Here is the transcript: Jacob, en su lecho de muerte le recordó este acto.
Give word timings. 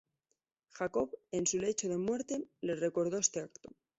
Jacob, 0.71 1.11
en 1.31 1.45
su 1.45 1.59
lecho 1.59 1.87
de 1.87 1.99
muerte 1.99 2.47
le 2.61 2.75
recordó 2.75 3.19
este 3.19 3.39
acto. 3.39 3.69